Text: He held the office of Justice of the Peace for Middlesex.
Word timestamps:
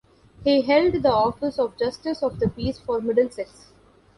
He 0.43 0.61
held 0.63 0.93
the 1.03 1.11
office 1.11 1.59
of 1.59 1.77
Justice 1.77 2.23
of 2.23 2.39
the 2.39 2.49
Peace 2.49 2.79
for 2.79 2.99
Middlesex. 2.99 3.67